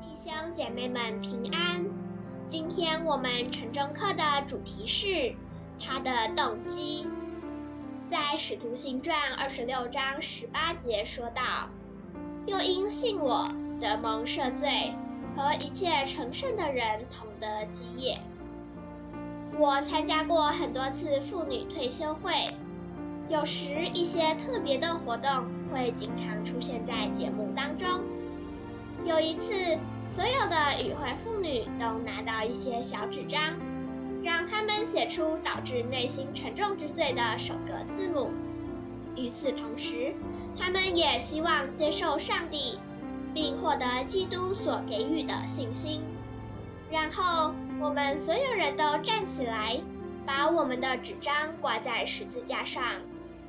[0.00, 1.84] 弟兄姐妹们平安。
[2.46, 5.34] 今天我们晨钟课的主题是
[5.78, 7.06] 他的动机。
[8.06, 11.42] 在《使徒行传》二十六章十八节说道
[12.46, 13.48] ：“又因信我，
[13.80, 14.94] 得蒙赦罪，
[15.34, 18.18] 和一切成圣的人同得基业。”
[19.58, 22.32] 我参加过很多次妇女退休会，
[23.28, 27.88] 有时一些特别的活动会经常出现在节目当中。
[29.04, 29.54] 有一次，
[30.08, 33.40] 所有的与会妇女都拿到一些小纸张，
[34.22, 38.30] 让他们写出导致内心沉重之罪的首个字母。
[39.16, 40.14] 与此同时，
[40.56, 42.78] 他们也希望接受上帝，
[43.34, 46.02] 并获得基督所给予的信心。
[46.90, 49.80] 然后，我们所有人都站起来，
[50.26, 52.84] 把我们的纸张挂在十字架上，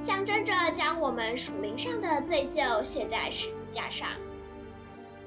[0.00, 4.08] 象征着将我们属灵上的罪疚写在十字架上。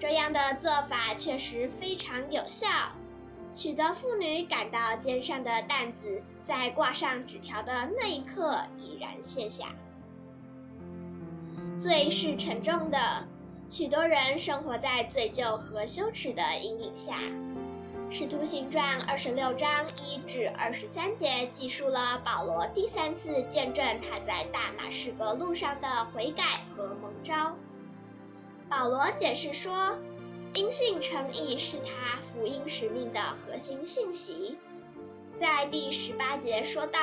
[0.03, 2.67] 这样的做法确实非常有效。
[3.53, 9.67] 许多妇女感到肩上的担子在挂上纸条的那一刻已然卸下。
[11.79, 12.99] 罪是沉重的，
[13.69, 17.15] 许多人生活在罪疚和羞耻的阴影下。
[18.09, 26.43] 使徒行传二十六章一至二十三节记述了保罗第三次见证他在大马士革路上的悔改
[26.75, 27.32] 和蒙召。
[28.83, 29.97] 保罗解释说，
[30.55, 34.57] 因信称义是他福音使命的核心信息。
[35.37, 36.99] 在第十八节说道，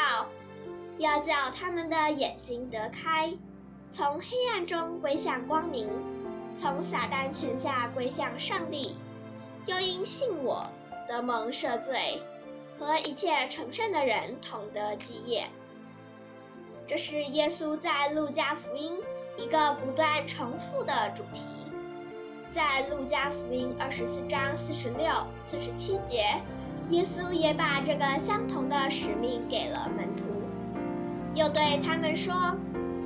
[0.99, 3.33] 要叫他们的眼睛得开，
[3.91, 5.89] 从黑暗中归向光明，
[6.55, 8.99] 从撒旦权下归向上帝。
[9.65, 10.67] 又因信我，
[11.09, 12.21] 得蒙赦罪，
[12.79, 15.47] 和一切成圣的人同得基业。
[16.87, 18.99] 这是耶稣在路加福音
[19.39, 21.41] 一个不断重复的主题。
[22.51, 25.07] 在路加福音二十四章四十六、
[25.41, 26.25] 四十七节，
[26.89, 30.25] 耶稣也把这个相同的使命给了门徒，
[31.33, 32.35] 又对他们说：“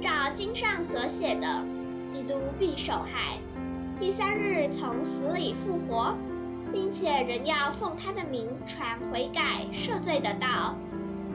[0.01, 1.47] 照经上所写的，
[2.09, 3.39] 基督必受害，
[4.01, 6.17] 第三日从死里复活，
[6.73, 10.75] 并且人要奉他的名传悔改、赦罪的道，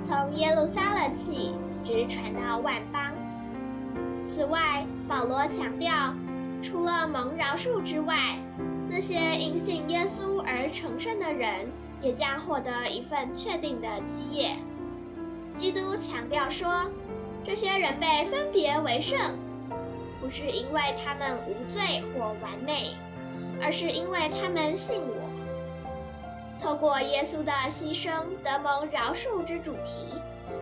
[0.01, 1.53] 从耶路撒冷起，
[1.83, 3.03] 直传到万邦。”
[4.25, 6.15] 此外，保罗强调。
[6.61, 8.15] 除了蒙饶恕之外，
[8.89, 11.71] 那些因信耶稣而成圣的人，
[12.01, 14.49] 也将获得一份确定的基业。
[15.55, 16.91] 基督强调说，
[17.43, 19.17] 这些人被分别为圣，
[20.19, 22.95] 不是因为他们无罪或完美，
[23.61, 25.29] 而是因为他们信我。
[26.61, 28.11] 透过耶稣的牺牲
[28.43, 30.15] 得蒙饶恕之主题，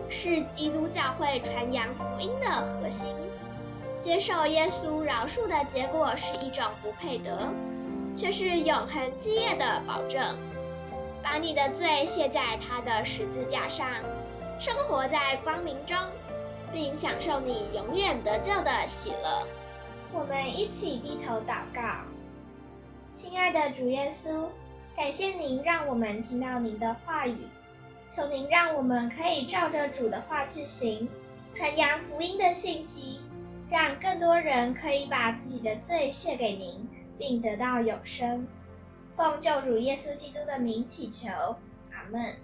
[0.08, 3.16] 是基督教会传扬福音的核心。
[4.08, 7.52] 接受耶稣饶恕的结果是一种不配得，
[8.16, 10.24] 却是永恒基业的保证。
[11.22, 13.86] 把你的罪卸在他的十字架上，
[14.58, 15.94] 生活在光明中，
[16.72, 19.46] 并享受你永远得救的喜乐。
[20.14, 21.82] 我们一起低头祷告，
[23.10, 24.46] 亲爱的主耶稣，
[24.96, 27.46] 感谢您让我们听到您的话语，
[28.08, 31.06] 求您让我们可以照着主的话去行，
[31.52, 33.20] 传扬福音的信息。
[33.70, 38.46] 让更多人可以把自己的罪卸给您，并得到永生。
[39.14, 41.28] 奉救主耶稣基督的名祈求，
[41.92, 42.34] 阿门。